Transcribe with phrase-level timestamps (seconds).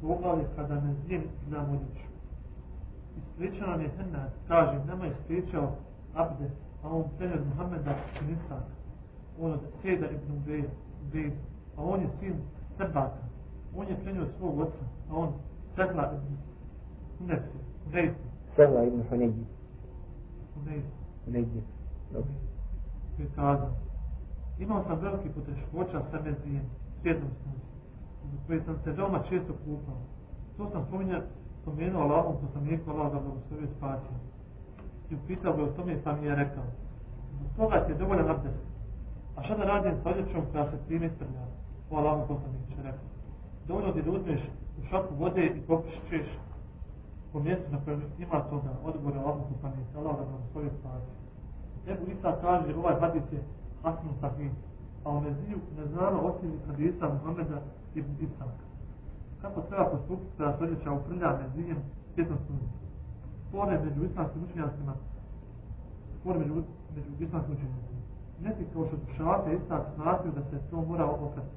[0.00, 2.06] poglavlje kada me zijem na modiću.
[3.18, 5.72] Ispričao nam je Henna, kaže, nema ispričao
[6.14, 6.50] Abde,
[6.82, 7.94] a on trenjer Muhammeda
[8.28, 8.64] Nisak,
[9.40, 11.30] on od Sjeda ibn Ubej,
[11.76, 12.34] a on je sin
[12.76, 13.22] Sebaka.
[13.76, 15.32] On je prenio svog oca, a on
[15.76, 16.36] Sebla ibn
[17.18, 18.24] Hunefse, Hunefse.
[18.56, 19.44] Sebla ibn Hunefse.
[20.54, 20.90] Hunefse.
[21.24, 21.60] Hunefse.
[22.12, 22.32] Dobro.
[23.18, 23.70] Je kazao,
[24.58, 26.64] imao sam veliki poteškoća sa mezijem,
[27.00, 27.66] svijetom sunca,
[28.46, 30.00] koje sam se veoma često kupao.
[30.56, 31.20] To sam spominja,
[31.62, 34.16] spomenuo Allahom, poslaniku Allah da blagoslovio spasio.
[35.10, 36.64] I upitao ga o tome pa mi je rekao,
[37.32, 38.64] zbog toga ti je dovoljan abdest.
[39.36, 41.44] A šta da radim s odjećom koja se time strlja?
[41.90, 43.08] O Allahom poslaniče rekao.
[43.68, 44.40] Dovoljno ti da uzmeš
[44.78, 46.26] u šapu vode i popišćeš
[47.32, 49.98] po mjestu na kojem ima toga odgovore Allahom poslaniče.
[49.98, 51.14] Allah da blagoslovio spasio.
[51.86, 53.42] Ebu Isa kaže, ovaj hadis je
[53.82, 54.50] Hasan Sahih,
[55.04, 57.60] a u Meziju ne znamo osim hadisa Muhammeda
[57.94, 58.64] ibn Isaka.
[59.42, 61.78] Kako treba postupiti da se odjeća uprlja Mezijem
[62.14, 62.78] svjetom sunca?
[63.48, 64.94] Spore među islamskim učenjacima,
[66.20, 66.54] spore među,
[66.94, 68.00] među islamskim učenjacima.
[68.40, 71.54] Neki kao što šavate Isak smatruju da se to mora oprati.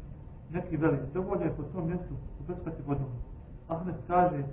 [0.49, 3.11] Neki veli, dovoljno je po tom mjestu uprskati vodom.
[3.67, 4.43] Ahmed kaže,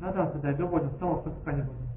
[0.00, 1.87] nadam se da je dovoljno samo uprskanje vodom.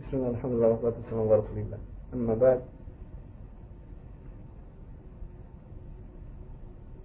[0.00, 1.78] بسم الله الحمد لله والصلاة والسلام على رسول الله
[2.14, 2.60] أما بعد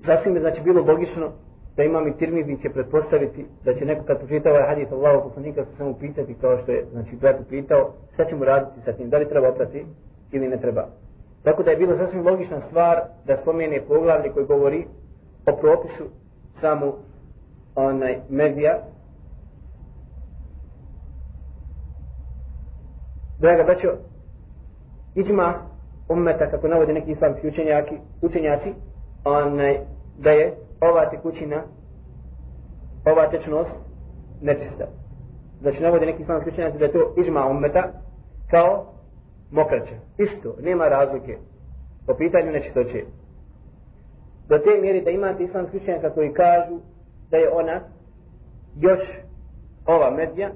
[0.05, 1.31] Sasvim je znači bilo logično
[1.77, 5.65] da imam i tirmidhi će pretpostaviti da će neko kad pročita ovaj hadith Allahu poslanika
[5.65, 9.09] se samo pitati kao što je znači brat pitao šta će mu raditi sa tim,
[9.09, 9.85] da li treba oprati
[10.31, 10.87] ili ne treba.
[11.43, 14.85] Tako da je bilo sasvim logična stvar da spomene poglavlje koji govori
[15.45, 16.03] o propisu
[16.61, 16.93] samu
[17.75, 18.83] onaj medija
[23.40, 23.88] Draga braćo,
[25.14, 25.54] iđma
[26.08, 28.74] ummeta, kako navode neki islamski učenjaki, učenjaci,
[29.24, 29.78] onaj,
[30.18, 31.62] da je ova tekućina,
[33.06, 33.78] ova tečnost
[34.42, 34.86] nečista.
[35.60, 37.92] Znači navode neki islamski učenjaci da je to iđma ummeta
[38.50, 38.92] kao
[39.50, 39.94] mokraća.
[40.18, 41.38] Isto, nema razlike
[42.06, 43.04] po pitanju nečistoće.
[44.48, 46.78] Do te mjeri da imate islamski učenjaka koji kažu
[47.30, 47.80] da je ona
[48.76, 49.00] još
[49.86, 50.50] ova medija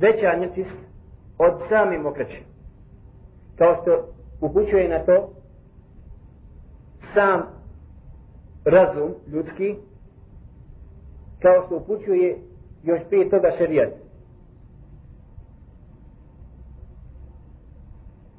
[0.00, 0.93] veća nečist
[1.38, 2.42] od sami mokraće.
[3.58, 4.08] Kao što
[4.40, 5.30] upućuje na to
[7.14, 7.42] sam
[8.64, 9.74] razum ljudski,
[11.42, 12.38] kao što upućuje
[12.82, 13.92] još prije toga šerijat.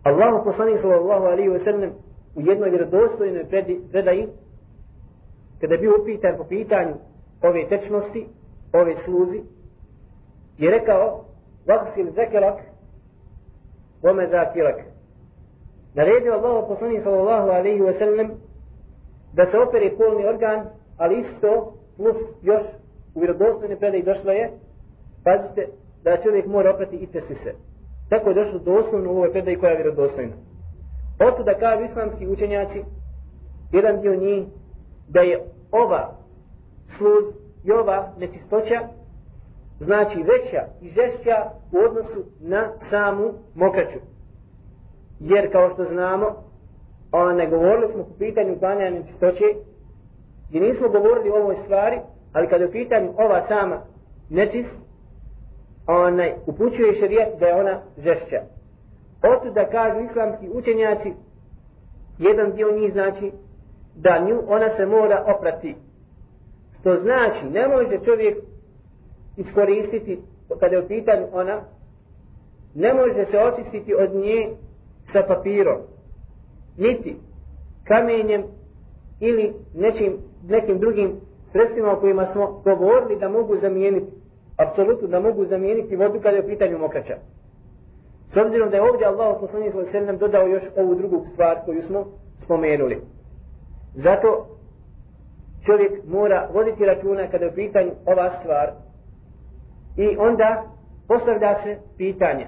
[0.03, 1.91] Allahu poslanik sallallahu alaihi wa sallam
[2.35, 3.49] u jednoj vjerodostojnoj
[3.91, 4.27] predaji
[5.61, 6.95] kada je bio upitan po pitanju
[7.41, 8.27] ove tečnosti,
[8.73, 9.41] ove sluzi,
[10.57, 11.25] je rekao
[11.67, 12.74] Vaksil zekelak
[14.05, 14.77] Vome zakilak.
[15.95, 18.27] Naredio Allah poslanih sallallahu alaihi wa sallam
[19.33, 20.59] da se opere polni organ,
[20.97, 22.63] ali isto plus još
[23.15, 24.51] u vjerodostojne predaj došla je,
[25.23, 25.67] pazite,
[26.03, 27.51] da čovjek mora oprati i testi se.
[28.09, 30.35] Tako je došlo doslovno u ovoj predaj koja je vjerodostojna.
[31.27, 32.83] Oto da kažu islamski učenjaci,
[33.71, 34.47] jedan dio njih,
[35.07, 36.15] da je ova
[36.97, 37.25] sluz
[37.63, 38.79] i ova nečistoća
[39.79, 41.35] znači veća i žešća
[41.71, 43.99] u odnosu na samu mokraću.
[45.19, 46.25] Jer kao što znamo,
[47.11, 49.45] ona ne govorili smo po pitanju uklanjanja čistoće,
[50.51, 51.99] i nismo govorili o ovoj stvari,
[52.33, 53.81] ali kada je u pitanju ova sama
[54.29, 54.75] nečist,
[55.87, 58.41] onaj, upućuje šarijet da je ona žešća.
[59.23, 61.13] Oto da kažu islamski učenjaci,
[62.17, 63.31] jedan dio njih znači
[63.95, 65.75] da nju ona se mora oprati.
[66.79, 68.37] Što znači, ne može čovjek
[69.37, 70.19] iskoristiti
[70.59, 71.61] kada je u pitanju ona
[72.75, 74.49] ne može se očistiti od nje
[75.05, 75.77] sa papirom
[76.77, 77.15] niti
[77.87, 78.43] kamenjem
[79.19, 81.19] ili nečim, nekim drugim
[81.51, 84.11] sredstvima o kojima smo govorili da mogu zamijeniti
[84.57, 87.15] apsolutno da mogu zamijeniti vodu kada je u pitanju mokraća.
[88.33, 91.81] S obzirom da je ovdje Allah poslanih svoj srednjem dodao još ovu drugu stvar koju
[91.81, 92.05] smo
[92.43, 93.01] spomenuli.
[93.93, 94.47] Zato
[95.65, 98.71] čovjek mora voditi računa kada je u pitanju ova stvar
[99.97, 100.63] I onda
[101.07, 102.47] postavlja se pitanje.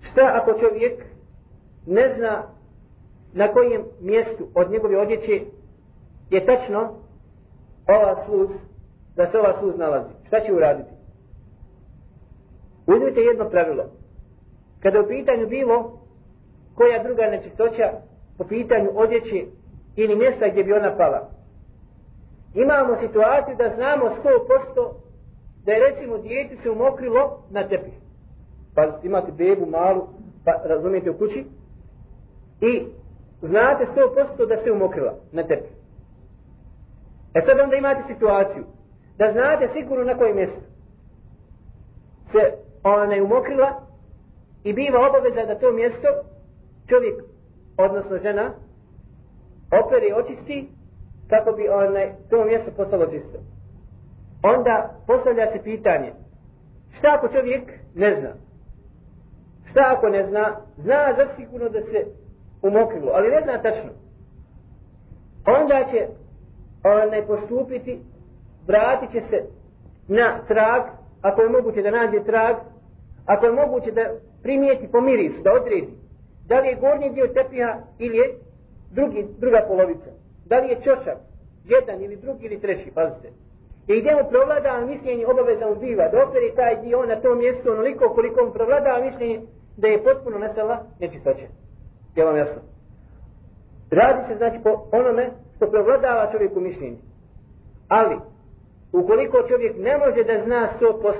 [0.00, 1.04] Šta ako čovjek
[1.86, 2.42] ne zna
[3.32, 5.40] na kojem mjestu od njegove odjeće
[6.30, 6.80] je tačno
[7.88, 8.50] ova sluz,
[9.16, 10.12] da se ova sluz nalazi.
[10.26, 10.90] Šta će uraditi?
[12.86, 13.84] Uzmite jedno pravilo.
[14.80, 15.98] Kada u pitanju bilo
[16.74, 17.92] koja druga nečistoća
[18.38, 19.44] po pitanju odjeće
[19.96, 21.30] ili mjesta gdje bi ona pala,
[22.54, 24.92] imamo situaciju da znamo 100%
[25.64, 27.94] da je recimo dijete se umokrilo na tepih.
[28.74, 30.08] Pa imate bebu malu,
[30.44, 31.44] pa razumijete u kući,
[32.60, 32.86] i
[33.42, 35.72] znate 100% da se umokrila na tepih.
[37.34, 38.64] E sad onda imate situaciju
[39.18, 40.60] da znate sigurno na kojem mjestu
[42.32, 42.52] se
[42.82, 43.80] ona je umokrila
[44.64, 46.08] i biva obaveza da to mjesto
[46.88, 47.22] čovjek,
[47.76, 48.54] odnosno žena,
[49.84, 50.68] opere i očisti
[51.32, 53.38] kako bi onaj, to mjesto postalo čisto.
[54.42, 54.74] Onda
[55.06, 56.12] postavlja se pitanje,
[56.98, 57.64] šta ako čovjek
[57.94, 58.32] ne zna?
[59.70, 60.56] Šta ako ne zna?
[60.76, 61.98] Zna zasigurno da se
[62.62, 63.92] umokrilo, ali ne zna tačno.
[65.46, 66.06] Onda će
[66.84, 68.00] onaj postupiti,
[68.66, 69.38] vratit će se
[70.08, 70.82] na trag,
[71.22, 72.56] ako je moguće da nađe trag,
[73.26, 74.04] ako je moguće da
[74.42, 75.92] primijeti po mirisu, da odredi,
[76.46, 78.34] da li je gornji dio tepiha ili je
[78.90, 80.10] drugi, druga polovica,
[80.52, 81.18] da li je čošak,
[81.74, 83.28] jedan ili drugi ili treći, pazite.
[83.92, 88.04] I gdje mu provlada mišljenje obaveza biva, da operi taj dio na to mjesto onoliko
[88.16, 89.38] koliko mu provlada mišljenje
[89.76, 91.46] da je potpuno nestala nečistoće.
[92.16, 92.60] Je vam jasno?
[93.90, 95.24] Radi se znači po onome
[95.56, 96.98] što provladava čovjeku mišljenje.
[97.88, 98.16] Ali,
[98.92, 101.12] ukoliko čovjek ne može da zna 100%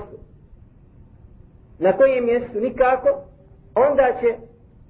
[1.79, 3.09] na kojem mjestu nikako,
[3.75, 4.29] onda će,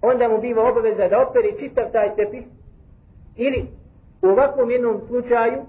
[0.02, 2.46] onda mu biva obaveza da operi čitav taj tepih
[3.36, 3.68] ili
[4.24, 5.62] u ovakvom jednom slučaju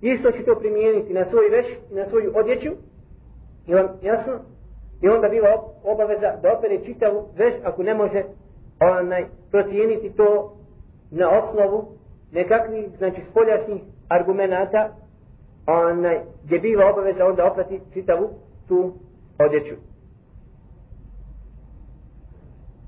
[0.00, 2.70] isto će to primijeniti na svoj veš i na svoju odjeću
[3.66, 4.32] i on, jasno
[5.02, 5.48] i onda bila
[5.84, 8.22] obaveza da opere čitavu veš ako ne može
[8.80, 10.56] onaj, procijeniti to
[11.10, 11.88] na osnovu
[12.32, 14.88] nekakvih znači spoljašnjih argumenata
[15.66, 18.28] onaj, gdje biva obaveza onda oprati čitavu
[18.68, 18.92] tu
[19.38, 19.74] odjeću.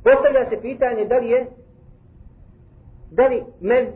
[0.04, 1.46] Postavlja se pitanje da li je
[3.10, 3.88] da li med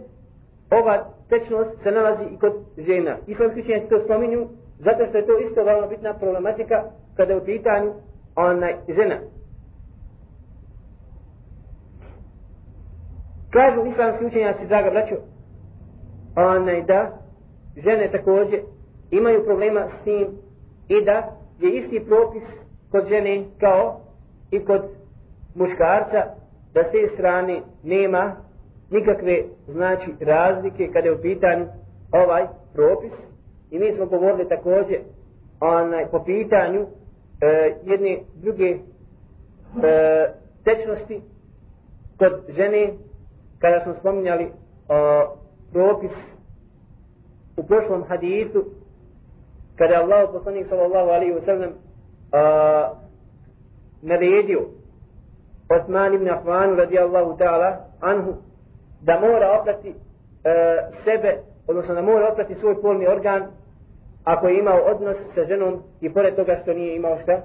[0.71, 3.17] ova tečnost se nalazi i kod žena.
[3.27, 4.49] Islamski učenjaci to spominju
[4.79, 6.77] zato što je to isto veoma bitna problematika
[7.17, 7.93] kada je u pitanju
[8.37, 9.19] onaj žena.
[13.51, 15.15] Kažu islamski učenjaci, draga braćo,
[16.37, 17.19] onaj da
[17.77, 18.61] žene također
[19.11, 20.27] imaju problema s tim
[20.89, 22.45] i da je isti propis
[22.91, 24.01] kod žene kao
[24.51, 24.83] i kod
[25.55, 26.21] muškarca,
[26.75, 28.37] da s te strane nema
[28.91, 31.67] nikakve znači razlike kada je u pitanju
[32.13, 33.13] ovaj propis.
[33.71, 34.99] I mi smo govorili također
[35.61, 36.87] onaj, po pitanju
[37.41, 38.79] e, jedne druge e,
[40.65, 41.21] tečnosti
[42.19, 42.93] kod žene
[43.59, 44.51] kada smo spominjali e,
[45.73, 46.13] propis
[47.57, 48.65] u prošlom hadisu
[49.77, 51.73] kada je Allah poslanik sallallahu alaihi wa sallam
[54.03, 54.61] naredio
[55.71, 58.35] Osman ibn Affan radijallahu ta'ala anhu
[59.03, 59.95] da mora oprati e,
[61.05, 63.47] sebe, odnosno da mora oprati svoj polni organ
[64.25, 67.43] ako je imao odnos sa ženom i pored toga što nije imao šta,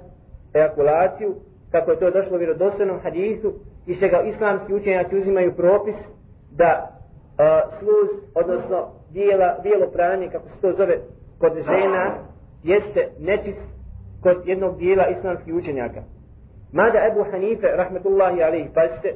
[0.54, 1.34] ejakulaciju,
[1.72, 3.52] kako je to došlo u vjerodostojnom hadisu
[3.86, 5.94] i što ga islamski učenjaci uzimaju propis
[6.50, 6.88] da e,
[7.78, 10.96] sluz, odnosno bijela, bijelo pranje, kako se to zove
[11.38, 12.18] kod žena,
[12.62, 13.68] jeste nečist
[14.22, 16.02] kod jednog dijela islamskih učenjaka.
[16.72, 19.14] Mada Ebu Hanife, rahmetullahi alaihi, pazite,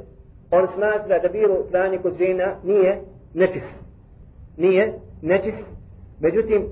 [0.51, 3.01] on smatra da bilo pranje kod žena nije
[3.35, 3.79] nečist.
[4.57, 5.69] Nije nečist.
[6.21, 6.69] Međutim,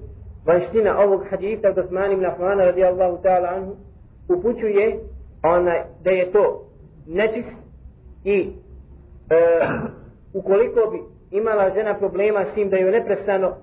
[0.46, 3.76] vanština ovog hadita od Osman ibn Afana radijallahu ta'ala anhu
[4.28, 4.98] upućuje
[5.42, 6.66] onaj, da je to
[7.06, 7.58] nečist
[8.24, 8.52] i
[9.30, 9.36] e,
[10.34, 10.98] ukoliko bi
[11.38, 13.54] imala žena problema s tim da ju neprestano e,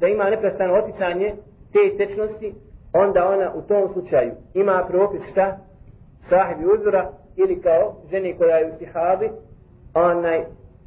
[0.00, 1.34] da ima neprestano oticanje
[1.72, 2.54] te tečnosti
[2.92, 5.58] onda ona u tom slučaju ima propis šta
[6.30, 9.30] sahibi uzora ili kao ženi koja je u stihabi
[9.94, 10.38] onaj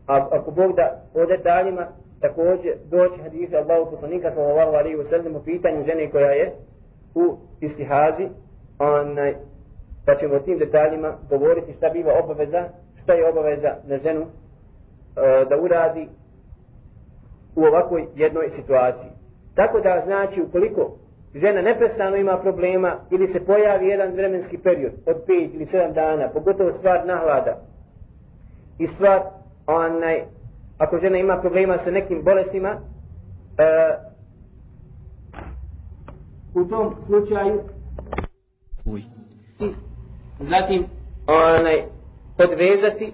[0.07, 1.87] a, ako Bog da o detaljima
[2.21, 6.53] također doći hadisa Allahu poslanika sallallahu alaihi wa sallam u pitanju žene koja je
[7.15, 8.29] u istihazi
[8.79, 9.35] onaj
[10.05, 12.63] pa ćemo o tim detaljima govoriti šta biva obaveza
[13.03, 16.07] šta je obaveza na ženu e, da uradi
[17.55, 19.11] u ovakvoj jednoj situaciji.
[19.55, 20.97] Tako da znači ukoliko
[21.35, 26.29] žena neprestano ima problema ili se pojavi jedan vremenski period od 5 ili 7 dana,
[26.33, 27.57] pogotovo stvar nahlada
[28.79, 29.21] i stvar
[29.67, 30.23] onaj,
[30.77, 32.77] ako žena ima problema sa nekim bolestima e,
[36.55, 37.61] u tom slučaju
[38.85, 39.01] Uj.
[39.59, 39.73] i
[40.39, 40.85] zatim
[41.27, 41.83] onaj
[42.37, 43.13] podvezati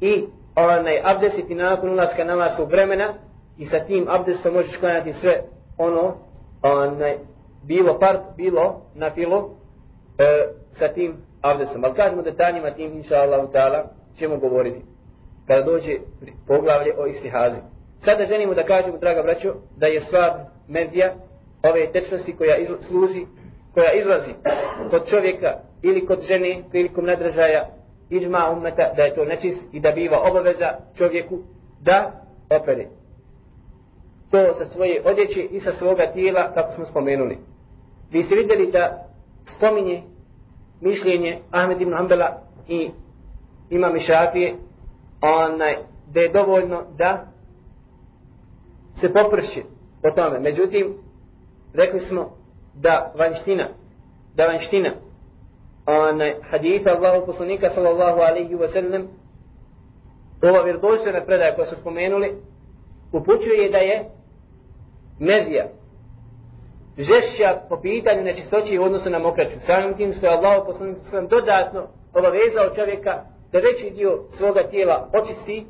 [0.00, 0.24] i
[0.56, 3.14] onaj abdesiti nakon ulaska namaskog vremena
[3.58, 5.42] i sa tim abdestom možeš klanjati sve
[5.78, 6.16] ono
[6.64, 7.18] onaj,
[7.62, 9.50] bilo part, bilo na filu
[10.18, 11.84] e, sa tim abdestom.
[11.84, 13.82] Ali kažemo detaljima tim, inša Allah, ta'ala,
[14.18, 14.80] ćemo govoriti.
[15.46, 15.92] Kada dođe
[16.46, 17.60] poglavlje o istihazi.
[17.98, 20.30] Sada želimo da kažemo, draga braćo, da je stvar
[20.68, 21.14] medija
[21.62, 23.26] ove tečnosti koja izla, sluzi,
[23.74, 24.32] koja izlazi
[24.90, 25.52] kod čovjeka
[25.82, 27.68] ili kod žene prilikom nadražaja
[28.10, 31.38] iđma umeta da je to nečist i da biva obaveza čovjeku
[31.80, 32.12] da
[32.50, 32.86] opere
[34.34, 37.38] to sa svoje odjeće i sa svoga tijela kako smo spomenuli
[38.14, 39.04] vi ste vidjeli da
[39.56, 40.02] spominje
[40.80, 42.90] mišljenje Ahmed ibn Hanbala i
[43.70, 44.56] imam Šafije,
[45.20, 45.76] onaj,
[46.12, 47.26] da je dovoljno da
[49.00, 49.62] se poprši
[50.02, 50.40] po tome.
[50.40, 50.94] Međutim,
[51.74, 52.30] rekli smo
[52.74, 53.68] da vanština,
[54.34, 54.94] da vanština
[55.86, 59.08] onaj, haditha Allahu poslanika sallallahu alaihi wa sallam
[60.42, 62.34] ova vjerodostojna predaja koja su spomenuli
[63.12, 64.04] upućuje da je
[65.18, 65.66] medija
[66.98, 69.54] žešća po pitanju nečistoće u odnosu na mokraću.
[69.60, 75.10] Samim tim što je Allah poslanik sam dodatno obavezao čovjeka da veći dio svoga tijela
[75.12, 75.66] očisti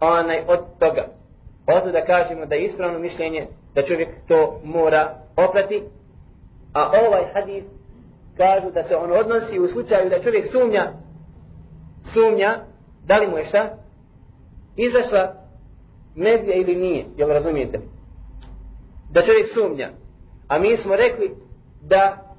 [0.00, 1.06] onaj od toga.
[1.66, 5.82] Oto da kažemo da je ispravno mišljenje da čovjek to mora oprati.
[6.72, 7.64] A ovaj hadis
[8.36, 10.92] kažu da se on odnosi u slučaju da čovjek sumnja
[12.12, 12.58] sumnja
[13.06, 13.70] da li mu je šta
[14.76, 15.34] izašla
[16.14, 17.04] medija ili nije.
[17.16, 17.80] Jel razumijete?
[19.14, 19.90] Da čovjek sumnja.
[20.48, 21.34] A mi smo rekli
[21.82, 22.34] da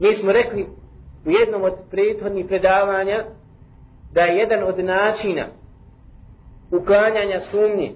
[0.00, 0.66] mi smo rekli
[1.26, 3.24] u jednom od prethodnih predavanja
[4.12, 5.46] da je jedan od načina
[6.72, 7.92] uklanjanja sumnje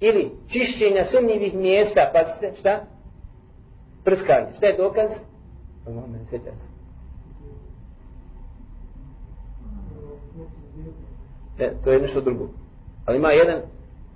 [0.00, 2.84] ili čišćenja sumnjivih mjesta, pa ste šta?
[4.04, 4.52] Prskanje.
[4.56, 5.10] Šta je dokaz?
[5.86, 6.66] Ovo me sjeća se.
[11.64, 12.48] E, to je nešto drugo.
[13.06, 13.62] Ali ima jedan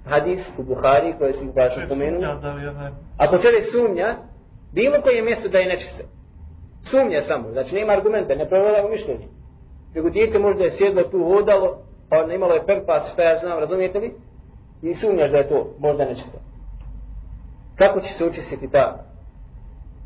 [0.04, 2.26] hadis u Buhari koji smo baš spomenuli.
[3.16, 4.16] Ako čovjek sumnja,
[4.72, 6.02] bilo koje mjesto da je nečisto.
[6.90, 9.26] Sumnja samo, znači nema argumenta, ne provjera mišljenje.
[9.94, 11.78] Nego dijete možda je sjedlo tu hodalo,
[12.10, 14.14] pa ne imalo je pempas, šta ja znam, razumijete li?
[14.82, 16.38] I sumnjaš da je to možda nečisto.
[17.76, 19.04] Kako će se učistiti ta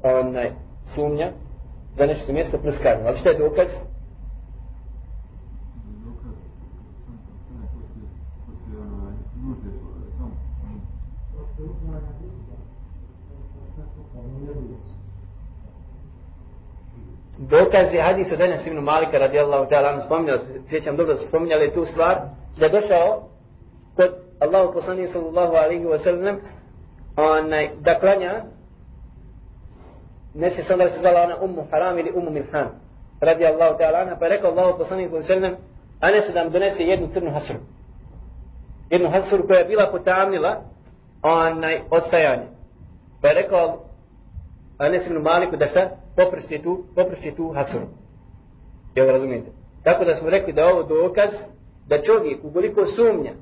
[0.03, 0.51] onaj,
[0.95, 1.33] sumnja
[1.97, 3.03] za nešto mjesto prskanje?
[3.07, 3.69] Ali šta je dokaz?
[17.39, 21.73] Dokaz je hadis od Enes ibn Malika radijallahu ta'ala anhu spominjali, sjećam dobro da spominjali
[21.73, 22.19] tu stvar,
[22.59, 23.29] da je došao
[23.97, 26.41] kod Allahu poslanih sallallahu alaihi wa sallam
[27.17, 28.45] onaj, da klanja
[30.35, 32.69] neće se da se zvala ona ummu haram ili ummu milhan
[33.21, 36.83] radijallahu ta'ala pa je rekao Allahu poslanih sallallahu alaihi wa sallam Anes da nam donese
[36.83, 37.57] jednu crnu hasru
[38.91, 40.63] jednu hasru koja je bila potamnila
[41.23, 42.47] onaj ostajanje.
[43.23, 43.85] pa je rekao
[44.79, 47.87] Anes ibn Maliku da šta poprsti tu, poprsti tu hasuru.
[48.95, 49.51] Jel razumijete?
[49.85, 51.31] Tako da smo rekli da ovo dokaz
[51.87, 53.33] da čovjek ukoliko sumnja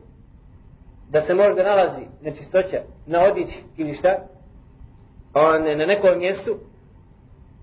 [1.11, 4.17] da se možda nalazi nečistoća na odići ili šta,
[5.35, 6.57] on na nekom mjestu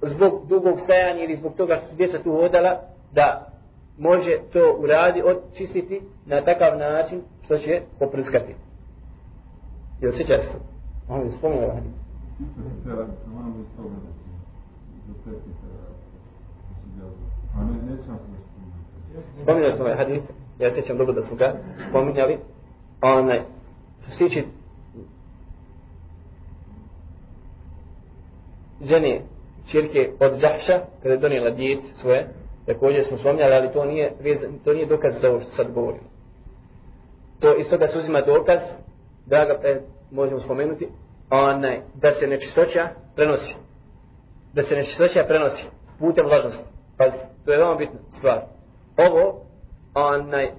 [0.02, 3.48] zbog dugog stajanja ili zbog toga što se djeca tu hodala, da
[3.98, 8.56] može to uradi, očistiti na takav način što će poprskati.
[10.02, 10.58] Jel se često?
[11.10, 11.92] On je spomenuo ovaj hadis.
[19.42, 20.24] Spominjali smo ovaj hadis,
[20.60, 21.54] ja sjećam dobro da smo ga
[21.90, 22.38] spominjali,
[23.02, 23.42] onaj,
[24.02, 24.44] što se tiče
[28.82, 29.22] žene
[29.68, 32.28] čirke od Džahša, kada je donijela djec svoje,
[32.66, 34.14] također smo spominjali, ali to nije,
[34.64, 36.13] to nije dokaz za ovo što sad govorimo.
[37.44, 38.60] To isto da se uzima dokaz,
[39.26, 39.80] da ga
[40.12, 40.88] možemo spomenuti,
[41.30, 43.56] onaj, da se nečistoća prenosi.
[44.54, 45.64] Da se nečistoća prenosi
[46.00, 46.66] putem vlažnosti.
[46.98, 48.42] Pazite, to je veoma bitna stvar.
[48.98, 49.42] Ovo,
[49.94, 50.52] onaj,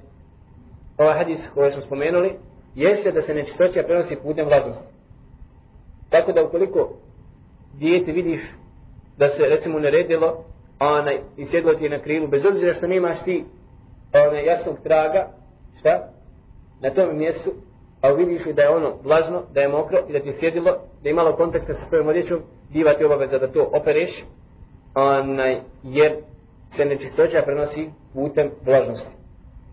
[0.98, 2.38] ovaj hadis koji smo spomenuli,
[2.74, 4.86] jeste da se nečistoća prenosi putem vlažnosti.
[6.10, 6.92] Tako da ukoliko
[7.74, 8.40] dijete vidiš
[9.16, 10.44] da se recimo naredilo
[10.80, 13.44] onaj, i sjedlo ti je na krilu, bez obzira što nemaš ti
[14.28, 15.28] onaj, jasnog traga,
[15.78, 16.13] šta?
[16.84, 17.50] Na tom mjestu,
[18.00, 20.72] a vidiš da je ono vlažno, da je mokro i da ti je sjedilo,
[21.02, 22.40] da je imalo kontakta sa svojom odjećom,
[22.72, 24.24] biva ti obaveza da to opereš,
[24.94, 26.16] onaj, jer
[26.76, 29.13] se nečistoća prenosi putem vlažnosti.